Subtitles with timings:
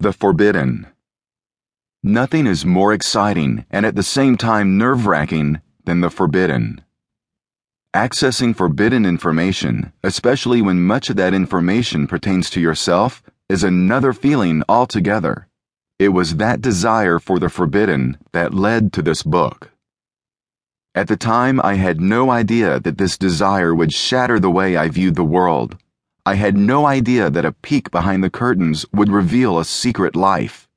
[0.00, 0.86] The Forbidden.
[2.04, 6.82] Nothing is more exciting and at the same time nerve wracking than the forbidden.
[7.92, 14.62] Accessing forbidden information, especially when much of that information pertains to yourself, is another feeling
[14.68, 15.48] altogether.
[15.98, 19.72] It was that desire for the forbidden that led to this book.
[20.94, 24.90] At the time, I had no idea that this desire would shatter the way I
[24.90, 25.76] viewed the world
[26.28, 30.68] I had no idea that a peek behind the curtains would reveal a secret life.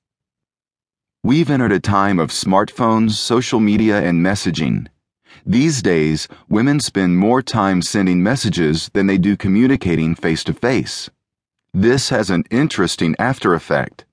[1.25, 4.87] We've entered a time of smartphones, social media, and messaging.
[5.45, 11.09] These days, women spend more time sending messages than they do communicating face to face.
[11.73, 14.05] This has an interesting after effect.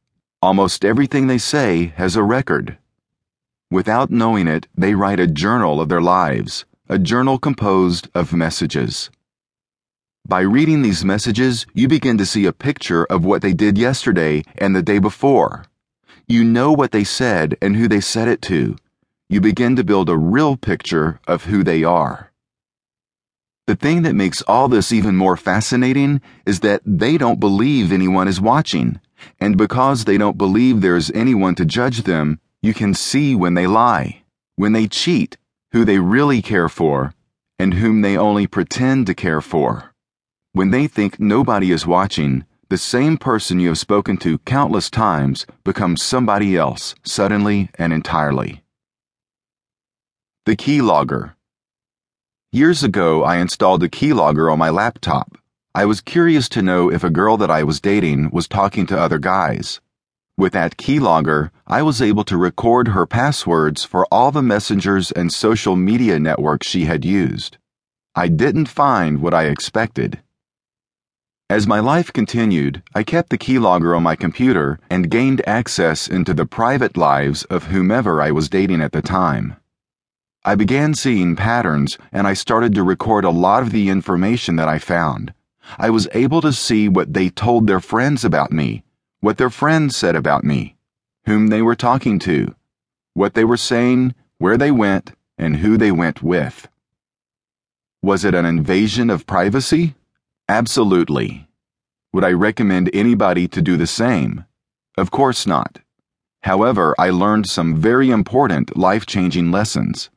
[0.42, 2.78] Almost everything they say has a record.
[3.70, 9.08] Without knowing it, they write a journal of their lives, a journal composed of messages.
[10.28, 14.42] By reading these messages, you begin to see a picture of what they did yesterday
[14.58, 15.64] and the day before.
[16.26, 18.76] You know what they said and who they said it to.
[19.30, 22.30] You begin to build a real picture of who they are.
[23.66, 28.28] The thing that makes all this even more fascinating is that they don't believe anyone
[28.28, 29.00] is watching,
[29.40, 33.66] and because they don't believe there's anyone to judge them, you can see when they
[33.66, 34.24] lie,
[34.56, 35.38] when they cheat,
[35.72, 37.14] who they really care for,
[37.58, 39.94] and whom they only pretend to care for.
[40.58, 45.46] When they think nobody is watching, the same person you have spoken to countless times
[45.62, 48.64] becomes somebody else suddenly and entirely.
[50.46, 51.34] The Keylogger.
[52.50, 55.38] Years ago, I installed a keylogger on my laptop.
[55.76, 59.00] I was curious to know if a girl that I was dating was talking to
[59.00, 59.80] other guys.
[60.36, 65.32] With that keylogger, I was able to record her passwords for all the messengers and
[65.32, 67.58] social media networks she had used.
[68.16, 70.20] I didn't find what I expected.
[71.50, 76.34] As my life continued, I kept the keylogger on my computer and gained access into
[76.34, 79.56] the private lives of whomever I was dating at the time.
[80.44, 84.68] I began seeing patterns and I started to record a lot of the information that
[84.68, 85.32] I found.
[85.78, 88.84] I was able to see what they told their friends about me,
[89.20, 90.76] what their friends said about me,
[91.24, 92.54] whom they were talking to,
[93.14, 96.68] what they were saying, where they went, and who they went with.
[98.02, 99.94] Was it an invasion of privacy?
[100.50, 101.46] Absolutely.
[102.14, 104.46] Would I recommend anybody to do the same?
[104.96, 105.80] Of course not.
[106.42, 110.08] However, I learned some very important life changing lessons.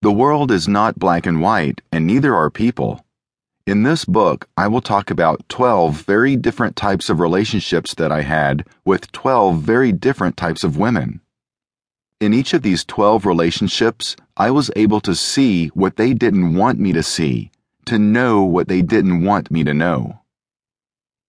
[0.00, 3.04] The world is not black and white, and neither are people.
[3.66, 8.22] In this book, I will talk about 12 very different types of relationships that I
[8.22, 11.20] had with 12 very different types of women.
[12.22, 16.80] In each of these 12 relationships, I was able to see what they didn't want
[16.80, 17.50] me to see
[17.86, 20.20] to know what they didn't want me to know.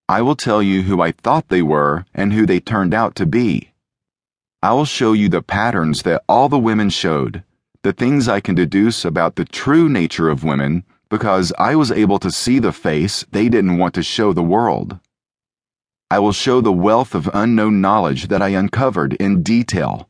[0.09, 3.25] I will tell you who I thought they were and who they turned out to
[3.25, 3.71] be.
[4.63, 7.43] I will show you the patterns that all the women showed,
[7.83, 12.19] the things I can deduce about the true nature of women because I was able
[12.19, 14.99] to see the face they didn't want to show the world.
[16.09, 20.09] I will show the wealth of unknown knowledge that I uncovered in detail.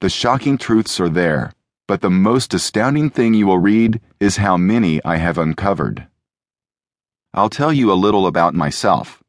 [0.00, 1.52] The shocking truths are there
[1.86, 6.06] but the most astounding thing you will read is how many I have uncovered.
[7.32, 9.22] I'll tell you a little about myself.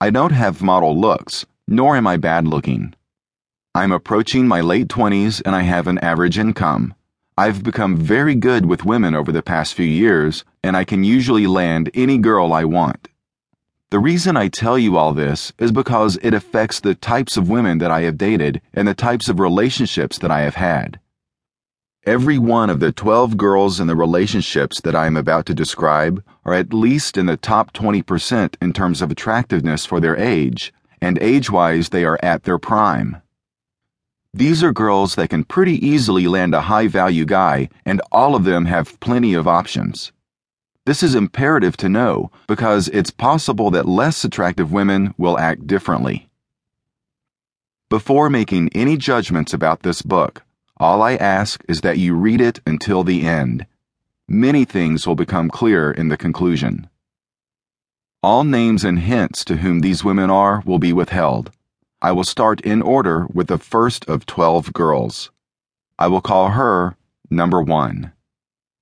[0.00, 2.94] I don't have model looks, nor am I bad looking.
[3.74, 6.94] I'm approaching my late 20s and I have an average income.
[7.36, 11.48] I've become very good with women over the past few years, and I can usually
[11.48, 13.08] land any girl I want.
[13.90, 17.78] The reason I tell you all this is because it affects the types of women
[17.78, 21.00] that I have dated and the types of relationships that I have had.
[22.06, 26.22] Every one of the 12 girls in the relationships that I am about to describe
[26.44, 30.70] are at least in the top 20% in terms of attractiveness for their age,
[31.00, 33.22] and age wise, they are at their prime.
[34.34, 38.44] These are girls that can pretty easily land a high value guy, and all of
[38.44, 40.12] them have plenty of options.
[40.84, 46.28] This is imperative to know because it's possible that less attractive women will act differently.
[47.88, 50.42] Before making any judgments about this book,
[50.84, 53.64] all I ask is that you read it until the end.
[54.28, 56.90] Many things will become clear in the conclusion.
[58.22, 61.50] All names and hints to whom these women are will be withheld.
[62.02, 65.30] I will start in order with the first of 12 girls.
[65.98, 66.98] I will call her
[67.30, 68.12] number one.